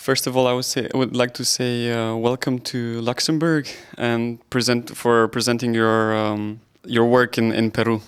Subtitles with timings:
[0.00, 3.68] First of all, I would say I would like to say uh, welcome to Luxembourg
[3.98, 8.00] and present for presenting your um, your work in, in Peru.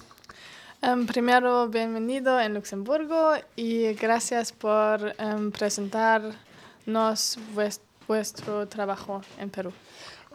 [0.82, 9.72] Um, primero, bienvenido en Luxemburgo y gracias por um, presentarnos vues- vuestro trabajo en Perú.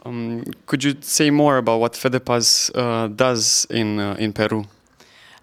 [0.04, 4.64] Um, could you say more about what FEDEPAS uh, does in uh, in Peru?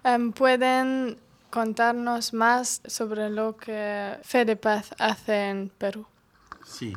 [0.02, 1.18] Um, ¿Pueden
[1.50, 6.06] contarnos más sobre lo que FEDEPAZ hace en Perú?
[6.64, 6.94] Sí.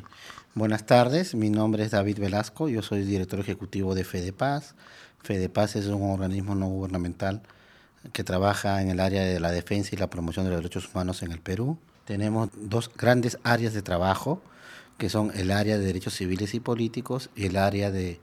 [0.54, 4.74] Buenas tardes, mi nombre es David Velasco, yo soy director ejecutivo de FEDEPAS.
[5.22, 7.42] FEDEPAS es un organismo no gubernamental
[8.12, 11.22] que trabaja en el área de la defensa y la promoción de los derechos humanos
[11.22, 11.78] en el Perú.
[12.04, 14.42] Tenemos dos grandes áreas de trabajo,
[14.98, 18.20] que son el área de derechos civiles y políticos y el área de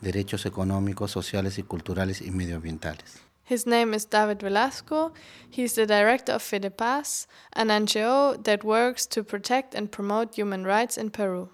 [0.00, 3.29] derechos económicos, sociales y culturales y medioambientales.
[3.50, 5.10] His name is David Velasco.
[5.50, 10.96] He's the director of FEDEPAZ, an NGO that works to protect and promote human rights
[10.96, 11.48] in Peru.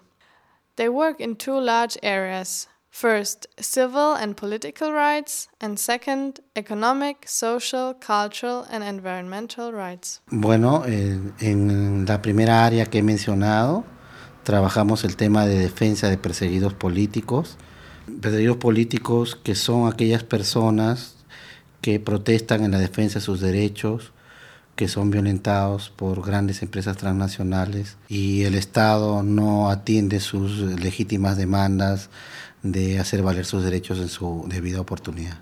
[0.75, 2.67] They work in two large areas.
[2.91, 10.21] First, civil and political rights, and second, economic, social, cultural, and environmental rights.
[10.29, 13.85] Bueno, eh, en la primera área que he mencionado,
[14.43, 17.57] trabajamos el tema de defensa de perseguidos políticos.
[18.21, 21.16] Perseguidos políticos que son aquellas personas
[21.81, 24.11] que protestan en la defensa de sus derechos,
[24.77, 32.09] que son violentados por grandes empresas transnacionales y el Estado no atiende sus legítimas demandas
[32.61, 35.37] de hacer valer sus derechos en su debida oportunidad.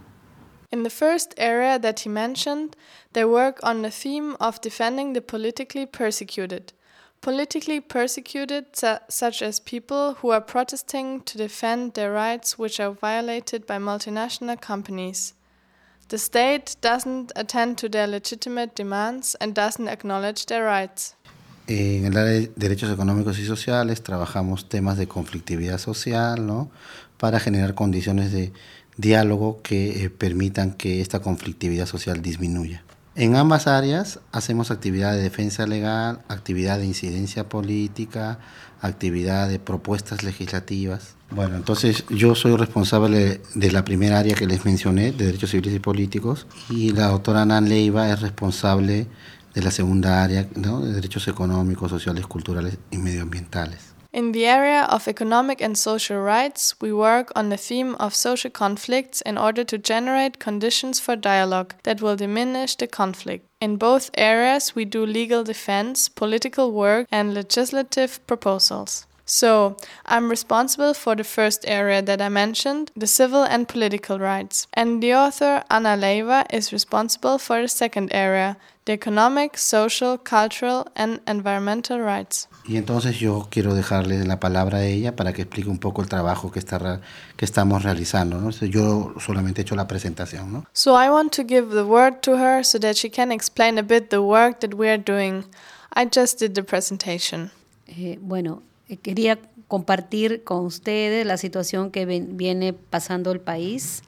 [0.72, 2.75] In the first area that he mentioned,
[3.13, 6.73] they work on the theme of defending the politically persecuted.
[7.22, 12.91] Politically persecuted, su- such as people who are protesting to defend their rights which are
[12.91, 15.33] violated by multinational companies.
[16.09, 21.16] The state doesn't attend to their legitimate demands and doesn't acknowledge their rights.
[21.67, 26.70] En el área de derechos económicos y sociales trabajamos temas de conflictividad social, ¿no?
[27.17, 28.53] Para generar condiciones de
[28.97, 32.84] diálogo que eh, permitan que esta conflictividad social disminuya.
[33.18, 38.40] En ambas áreas hacemos actividad de defensa legal, actividad de incidencia política,
[38.81, 41.16] actividad de propuestas legislativas.
[41.31, 45.74] Bueno, entonces yo soy responsable de la primera área que les mencioné, de derechos civiles
[45.74, 49.08] y políticos, y la doctora Nan Leiva es responsable
[49.53, 50.82] de la segunda área, ¿no?
[50.82, 53.94] de derechos económicos, sociales, culturales y medioambientales.
[54.16, 58.50] In the area of economic and social rights, we work on the theme of social
[58.50, 63.46] conflicts in order to generate conditions for dialogue that will diminish the conflict.
[63.59, 69.06] In both areas, we do legal defense, political work, and legislative proposals.
[69.26, 74.68] So, I'm responsible for the first area that I mentioned, the civil and political rights.
[74.74, 78.56] And the author, Anna Leiva, is responsible for the second area,
[78.86, 82.47] the economic, social, cultural, and environmental rights.
[82.68, 86.09] Y entonces yo quiero dejarle la palabra a ella para que explique un poco el
[86.09, 87.00] trabajo que, está,
[87.38, 88.40] que estamos realizando.
[88.42, 88.50] ¿no?
[88.50, 90.52] Yo solamente he hecho la presentación.
[90.52, 90.66] ¿no?
[90.74, 93.84] So I want to give the word to her so that she can explain a
[93.84, 95.46] bit the work that we are doing.
[95.96, 97.52] I just did the presentation.
[97.88, 99.38] Eh, bueno, eh, quería
[99.68, 104.02] compartir con ustedes la situación que ven- viene pasando el país,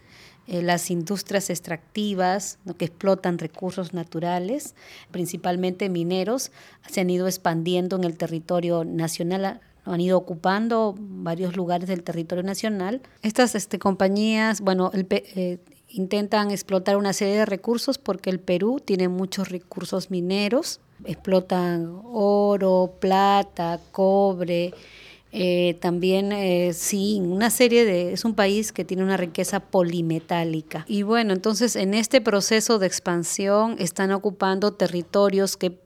[0.48, 4.76] eh, las industrias extractivas que explotan recursos naturales,
[5.12, 6.52] principalmente mineros,
[6.90, 12.44] se han ido expandiendo en el territorio nacional, han ido ocupando varios lugares del territorio
[12.44, 13.02] nacional.
[13.24, 15.60] Estas este, compañías, bueno, el eh,
[15.90, 22.94] intentan explotar una serie de recursos porque el Perú tiene muchos recursos mineros, explotan oro,
[23.00, 24.74] plata, cobre,
[25.40, 30.84] eh, también eh, zinc, una serie de, es un país que tiene una riqueza polimetálica.
[30.88, 35.78] Y bueno, entonces en este proceso de expansión están ocupando territorios que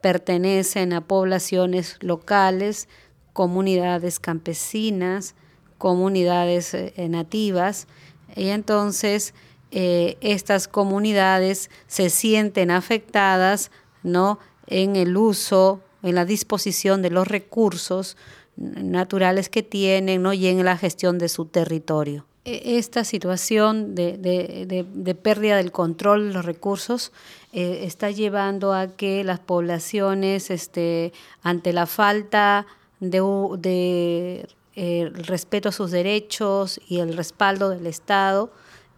[0.00, 2.88] pertenecen a poblaciones locales,
[3.34, 5.34] comunidades campesinas,
[5.76, 7.86] comunidades eh, nativas,
[8.34, 9.34] y entonces
[9.70, 13.72] estas comunidades se sienten afectadas
[14.04, 14.38] ¿no?
[14.68, 18.16] en el uso, en la disposición de los recursos
[18.56, 20.32] naturales que tienen ¿no?
[20.32, 22.24] y en la gestión de su territorio.
[22.44, 27.12] E- Esta situación de, de- de- de pérdida del control de los recursos
[27.52, 31.12] eh, está llevando a que las poblaciones, este,
[31.42, 32.66] ante la falta
[33.00, 34.46] de,
[34.76, 38.50] eh, respeto a sus derechos y el respaldo del Estado,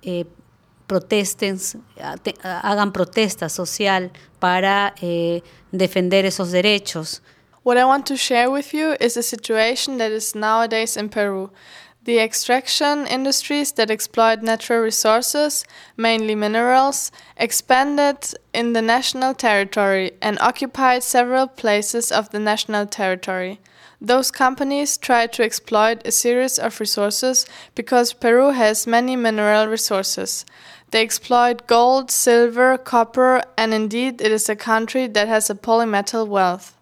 [0.02, 0.25] eh,
[0.86, 1.58] protesten,
[2.22, 5.42] te- hagan protesta social para eh,
[5.72, 7.22] defender esos derechos.
[7.66, 11.50] What I want to share with you is a situation that is nowadays in Peru.
[12.04, 15.64] The extraction industries that exploit natural resources,
[15.96, 18.18] mainly minerals, expanded
[18.54, 23.58] in the national territory and occupied several places of the national territory.
[24.00, 30.46] Those companies try to exploit a series of resources because Peru has many mineral resources.
[30.92, 36.28] They exploit gold, silver, copper, and indeed it is a country that has a polymetal
[36.28, 36.75] wealth.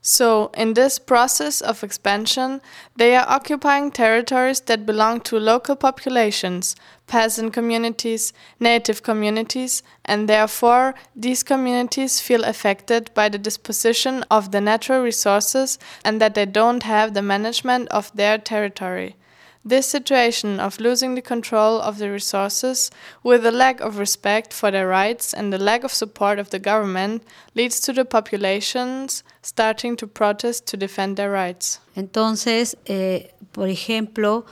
[0.00, 2.60] So, in this process of expansion,
[2.94, 6.76] they are occupying territories that belong to local populations,
[7.08, 14.60] peasant communities, native communities, and therefore these communities feel affected by the disposition of the
[14.60, 19.16] natural resources and that they don't have the management of their territory.
[19.64, 22.90] This situation of losing the control of the resources,
[23.24, 26.60] with a lack of respect for their rights and the lack of support of the
[26.60, 27.24] government,
[27.56, 31.80] leads to the populations starting to protest to defend their rights.
[31.96, 34.44] Entonces, eh, por ejemplo,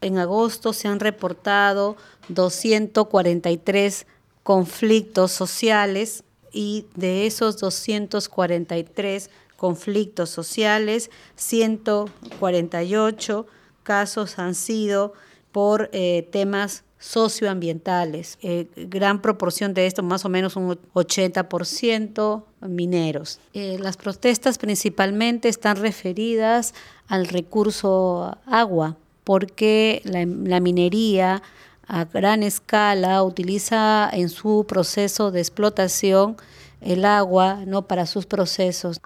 [0.00, 1.96] en agosto se han reportado
[2.28, 4.06] 243
[4.42, 13.46] conflictos sociales y de esos 243 conflictos sociales, 148
[13.84, 15.12] casos han sido
[15.52, 18.38] por eh, temas socioambientales.
[18.42, 23.40] Eh, gran proporción de esto, más o menos un 80% mineros.
[23.54, 26.74] Eh, las protestas principalmente están referidas
[27.08, 31.42] al recurso agua, porque la, la, minería
[31.88, 36.36] a gran escala utiliza en su proceso de explotación
[36.82, 39.00] el agua no para sus procesos.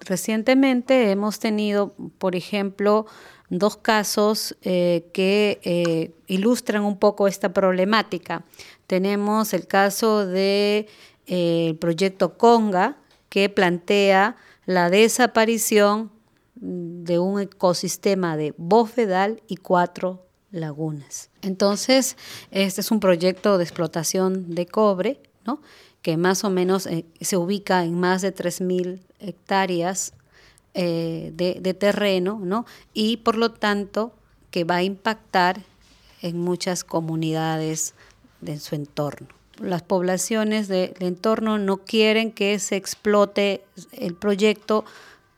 [0.00, 3.06] recientemente hemos tenido, por ejemplo,
[3.50, 8.44] dos casos eh, que eh, ilustran un poco esta problemática.
[8.86, 10.88] Tenemos el caso del de,
[11.26, 12.96] eh, proyecto Conga,
[13.28, 14.36] que plantea
[14.66, 16.10] la desaparición
[16.56, 21.30] de un ecosistema de bofedal y cuatro lagunas.
[21.42, 22.16] Entonces,
[22.50, 25.60] este es un proyecto de explotación de cobre, ¿no?
[26.02, 26.88] que más o menos
[27.20, 30.14] se ubica en más de 3.000 hectáreas
[30.74, 32.66] eh, de, terreno, ¿no?
[32.94, 34.12] Y por lo tanto
[34.50, 35.62] que va a impactar
[36.22, 37.94] en muchas comunidades
[38.40, 39.28] de su entorno.
[39.60, 44.84] Las poblaciones del entorno no quieren que se explote el proyecto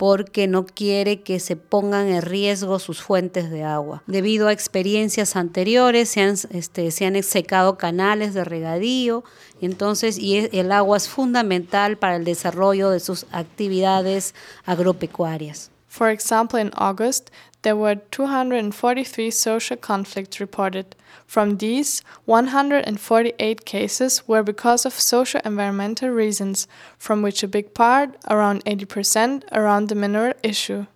[0.00, 4.02] porque no quiere que se pongan en riesgo sus fuentes de agua.
[4.06, 9.24] Debido a experiencias anteriores se han, este, se han secado canales de regadío,
[9.60, 15.70] entonces y el agua es fundamental para el desarrollo de sus actividades agropecuarias.
[15.86, 17.28] For example, in August,
[17.62, 20.96] there were 243 social conflicts reported.
[21.26, 26.66] From these, 148 cases were because of social environmental reasons,
[26.98, 30.86] from which a big part, around 80%, around the mineral issue.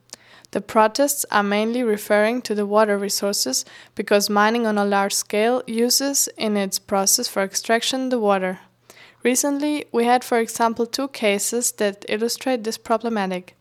[0.52, 3.64] The protests are mainly referring to the water resources
[3.96, 8.60] because mining on a large scale uses in its process for extraction the water.
[9.24, 13.56] Recently, we had, for example, two cases that illustrate this problematic.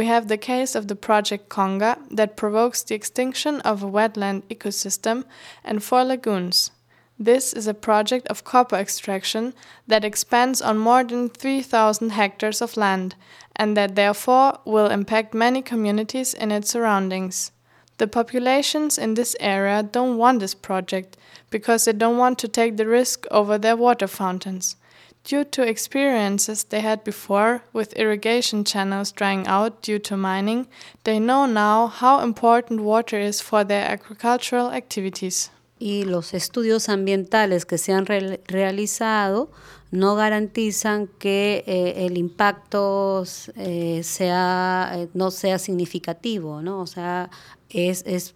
[0.00, 4.44] We have the case of the project Conga that provokes the extinction of a wetland
[4.44, 5.24] ecosystem
[5.62, 6.70] and four lagoons.
[7.18, 9.52] This is a project of copper extraction
[9.86, 13.14] that expands on more than 3,000 hectares of land
[13.54, 17.52] and that therefore will impact many communities in its surroundings.
[17.98, 21.18] The populations in this area don't want this project
[21.50, 24.76] because they don't want to take the risk over their water fountains.
[25.22, 30.66] Due to experiences they had before with irrigation channels drying out due to mining,
[31.04, 35.50] they know now how important water is for their agricultural activities.
[35.78, 39.50] Y los estudios ambientales que se han re realizado
[39.90, 43.24] no garantizan que eh, el impacto
[43.56, 46.80] eh, sea, eh, no sea significativo, ¿no?
[46.80, 47.30] O sea,
[47.68, 48.34] es, es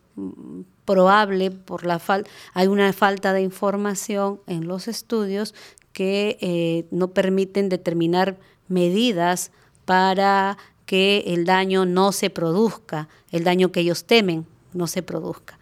[0.84, 5.54] probable por la falta, hay una falta de información en los estudios
[5.92, 8.36] que eh, no permiten determinar
[8.68, 9.50] medidas
[9.84, 15.58] para que el daño no se produzca, el daño que ellos temen no se produzca.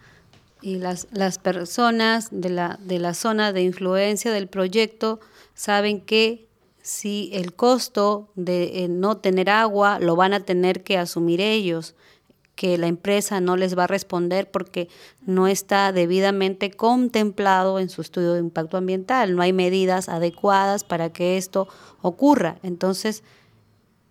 [0.61, 5.19] Y las, las personas de la, de la zona de influencia del proyecto
[5.53, 6.47] saben que
[6.81, 11.95] si el costo de eh, no tener agua lo van a tener que asumir ellos
[12.55, 14.87] que la empresa no les va a responder porque
[15.25, 21.11] no está debidamente contemplado en su estudio de impacto ambiental, no hay medidas adecuadas para
[21.11, 21.67] que esto
[22.01, 22.57] ocurra.
[22.61, 23.23] Entonces,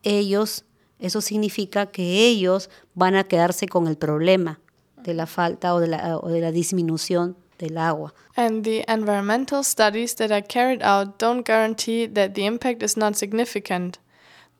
[0.02, 0.64] ellos,
[0.98, 4.60] eso significa que ellos van a quedarse con el problema
[4.96, 8.12] de la falta o de la, o de la disminución del agua.
[8.36, 13.14] And the environmental studies that are carried out don't guarantee that the impact is not
[13.14, 13.98] significant.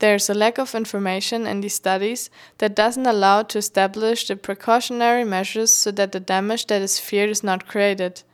[0.03, 2.29] There's a lack of information in these studies
[2.59, 7.31] that doesn't allow to establish the precautionary measures so that the damage that is feared
[7.31, 8.25] is not created.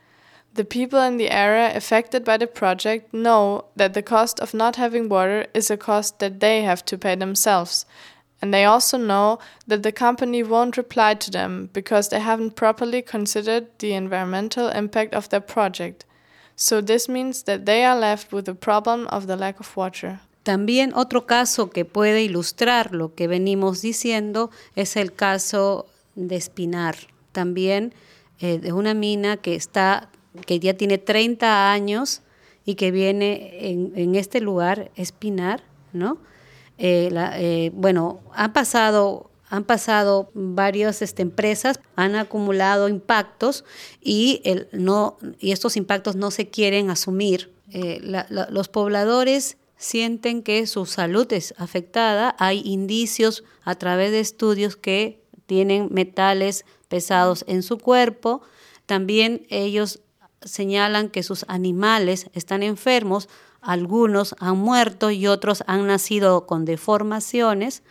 [0.55, 4.77] The people in the area affected by the project know that the cost of not
[4.77, 7.85] having water is a cost that they have to pay themselves,
[8.41, 13.03] And they also know that the company won't reply to them because they haven't properly
[13.03, 16.05] considered the environmental impact of their project.
[16.55, 20.21] So this means that they are left with the problem of the lack of water.
[20.43, 26.95] También otro caso que puede ilustrar lo que venimos diciendo es el caso de Espinar.
[27.31, 27.93] También
[28.39, 30.09] eh, de una mina que está
[30.45, 32.21] que ya tiene 30 años
[32.63, 36.19] y que viene en, en este lugar, Espinar, ¿no?
[36.77, 43.65] Eh, eh, bueno, han pasado, han pasado varias este, empresas, han acumulado impactos
[44.01, 47.53] y, el, no, y estos impactos no se quieren asumir.
[47.71, 55.23] Los pobladores sienten que su salud es afectada, hay indicios a través de estudios que
[55.47, 58.43] tienen metales pesados en su cuerpo,
[58.85, 60.01] también ellos
[60.41, 63.29] señalan que sus animales están enfermos
[63.61, 67.83] algunos han muerto y otros han nacido con deformaciones,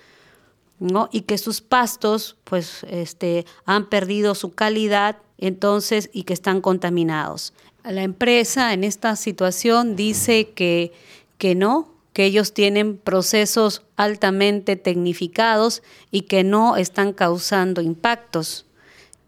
[0.79, 1.09] ¿no?
[1.13, 7.53] Y que sus pastos, pues, este, han perdido su calidad, entonces, y que están contaminados.
[7.85, 10.93] La empresa en esta situación dice que,
[11.39, 18.67] que no, que ellos tienen procesos altamente tecnificados y que no están causando impactos.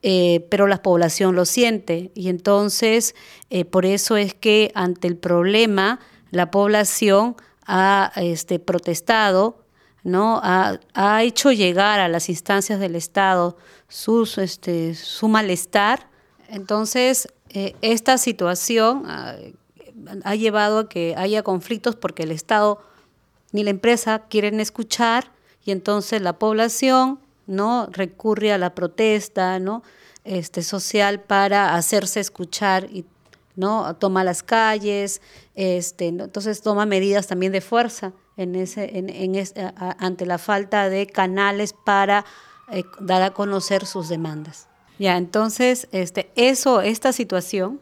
[0.03, 3.15] Eh, pero la población lo siente y entonces
[3.51, 6.01] eh, por eso es que ante el problema
[6.31, 7.37] la población
[7.67, 9.63] ha este, protestado,
[10.03, 10.41] ¿no?
[10.43, 13.59] Ha, hecho llegar a las instancias del Estado
[14.39, 16.09] este, su malestar.
[16.49, 19.05] Entonces, eh, esta situación
[20.25, 22.83] ha, llevado a que haya conflictos porque el Estado
[23.53, 25.33] ni la empresa quieren escuchar
[25.65, 29.83] y entonces la población no recurre a la protesta ¿no?
[30.25, 33.05] este, social para hacerse escuchar y
[33.57, 33.95] ¿no?
[33.97, 35.21] Toma las calles,
[35.55, 39.35] este, entonces toma medidas también de fuerza en ese, en,
[39.99, 42.25] ante la falta de canales para
[42.73, 44.69] eh, dar a conocer sus demandas.
[44.99, 47.81] Ya, entonces, este, eso, esta situación,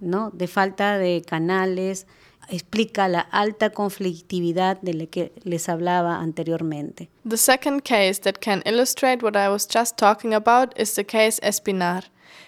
[0.00, 0.30] ¿no?
[0.30, 2.06] De falta de canales,
[2.48, 7.08] explica la alta conflictividad de la que les hablaba anteriormente.
[7.28, 11.38] The second case that can illustrate what I was just talking about is the case
[11.42, 12.04] Espinar.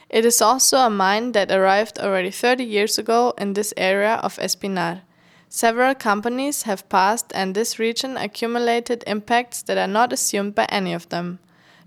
[0.08, 4.38] It is also a mine that arrived already 30 years ago in this area of
[4.38, 5.02] Espinar.
[5.48, 10.94] Several companies have passed, and this region accumulated impacts that are not assumed by any
[10.94, 11.40] of them.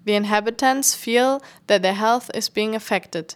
[0.05, 3.35] The inhabitants feel that their health is being affected.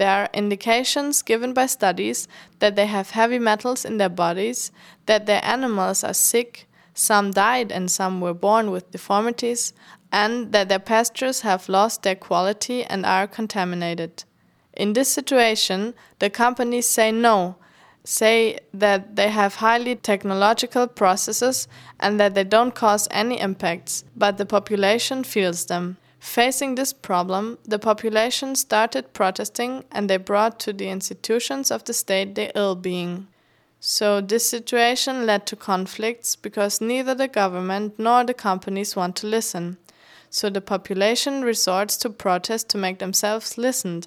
[0.00, 2.26] There are indications given by studies
[2.60, 4.72] that they have heavy metals in their bodies,
[5.04, 9.74] that their animals are sick, some died and some were born with deformities,
[10.10, 14.24] and that their pastures have lost their quality and are contaminated.
[14.72, 17.56] In this situation, the companies say no,
[18.02, 24.38] say that they have highly technological processes and that they don't cause any impacts, but
[24.38, 25.98] the population feels them.
[26.20, 31.92] Facing this problem, the population started protesting and they brought to the institutions of the
[31.92, 33.26] state their ill being.
[33.80, 39.26] So, this situation led to conflicts because neither the government nor the companies want to
[39.26, 39.78] listen
[40.30, 44.06] so the population resorts to protest to make themselves listened.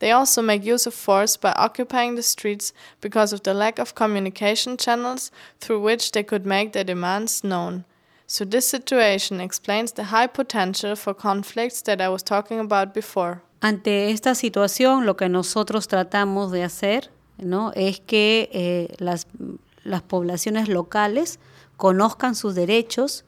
[0.00, 3.94] They also make use of force by occupying the streets because of the lack of
[3.94, 7.84] communication channels through which they could make their demands known.
[8.32, 13.42] So, this situation explains the high potential for conflicts that I was talking about before.
[13.60, 17.72] Ante esta situación, lo que nosotros tratamos de hacer ¿no?
[17.74, 19.26] es que eh, las,
[19.82, 21.40] las poblaciones locales
[21.76, 23.24] conozcan sus derechos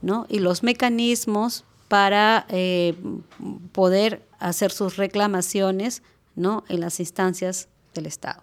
[0.00, 0.24] ¿no?
[0.30, 2.94] y los mecanismos para eh,
[3.72, 6.02] poder hacer sus reclamaciones
[6.34, 6.64] ¿no?
[6.70, 8.42] en las instancias del Estado.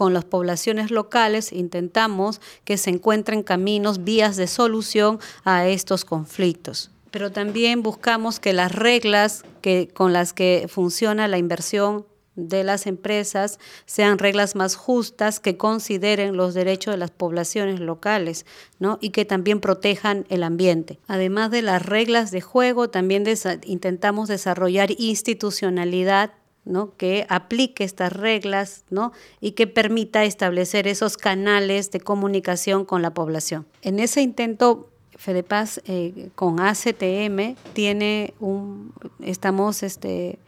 [0.00, 6.90] Con las poblaciones locales intentamos que se encuentren caminos, vías de solución a estos conflictos.
[7.10, 12.86] Pero también buscamos que las reglas que, con las que funciona la inversión de las
[12.86, 18.46] empresas sean reglas más justas que consideren los derechos de las poblaciones locales
[18.78, 18.96] ¿no?
[19.02, 20.98] y que también protejan el ambiente.
[21.08, 23.24] Además de las reglas de juego, también
[23.66, 26.32] intentamos desarrollar institucionalidad
[26.64, 26.96] ¿no?
[26.96, 29.12] que aplique estas reglas ¿no?
[29.40, 33.66] y que permita establecer esos canales de comunicación con la población.
[33.82, 40.38] En ese intento, FEDEPAS eh, con ACTM tiene un, estamos este,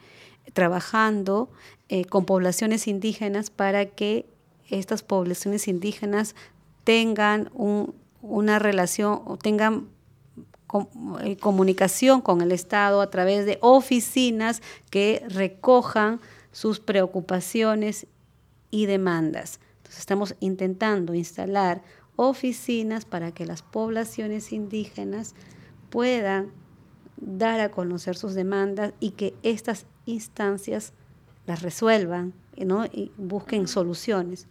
[0.53, 1.49] trabajando
[1.89, 4.25] eh, con poblaciones indígenas para que
[4.69, 6.35] estas poblaciones indígenas
[6.83, 7.51] tengan
[8.21, 9.89] una relación tengan
[11.39, 16.19] comunicación con el Estado a través de oficinas que recojan
[16.51, 18.07] sus preocupaciones
[18.71, 19.59] y demandas.
[19.77, 21.81] Entonces estamos intentando instalar
[22.15, 25.35] oficinas para que las poblaciones indígenas
[25.89, 26.51] puedan
[27.17, 30.93] dar a conocer sus demandas y que estas instancias
[31.45, 32.85] las resuelvan ¿no?
[32.85, 34.47] y busquen soluciones.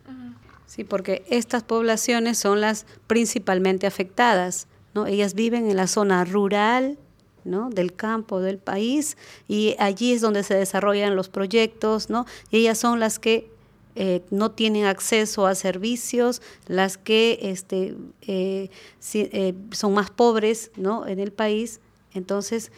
[0.67, 4.69] Sí, porque estas poblaciones son las principalmente afectadas.
[4.95, 5.07] ¿No?
[5.07, 6.99] Ellas viven en la zona rural
[7.45, 7.71] ¿no?
[7.71, 9.17] del campo del país
[9.49, 12.27] y allí es donde se desarrollan los proyectos, ¿no?
[12.51, 13.51] y ellas son las que
[13.95, 18.71] eh, no tienen acceso a servicios, las que este, eh,
[19.15, 21.07] eh, son más pobres ¿no?
[21.07, 21.81] en el país.
[22.15, 22.73] Entonces,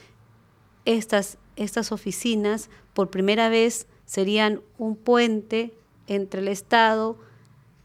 [0.84, 5.72] estas, estas oficinas por primera vez serían un puente
[6.08, 7.16] entre el Estado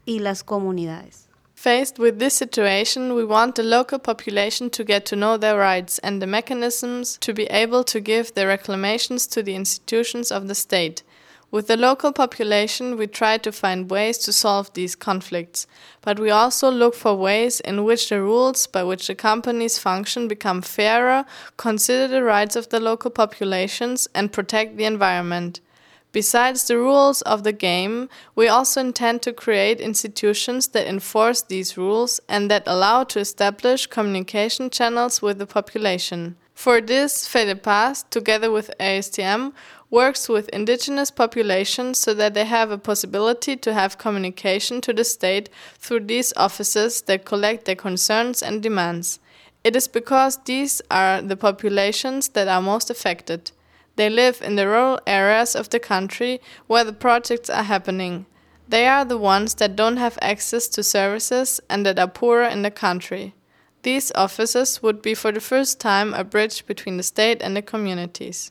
[0.04, 1.29] y las comunidades.
[1.60, 5.98] Faced with this situation, we want the local population to get to know their rights
[5.98, 10.54] and the mechanisms to be able to give their reclamations to the institutions of the
[10.54, 11.02] state.
[11.50, 15.66] With the local population, we try to find ways to solve these conflicts,
[16.00, 20.28] but we also look for ways in which the rules by which the companies function
[20.28, 21.26] become fairer,
[21.58, 25.60] consider the rights of the local populations, and protect the environment.
[26.12, 31.76] Besides the rules of the game, we also intend to create institutions that enforce these
[31.76, 36.36] rules and that allow to establish communication channels with the population.
[36.52, 39.52] For this, FEDEPAS, together with ASTM,
[39.88, 45.04] works with indigenous populations so that they have a possibility to have communication to the
[45.04, 45.48] state
[45.78, 49.20] through these offices that collect their concerns and demands.
[49.62, 53.52] It is because these are the populations that are most affected.
[54.00, 58.24] They live in the rural areas of the country where the projects are happening.
[58.66, 62.62] They are the ones that don't have access to services and that are poorer in
[62.62, 63.34] the country.
[63.82, 67.60] These offices would be for the first time a bridge between the state and the
[67.60, 68.48] communities.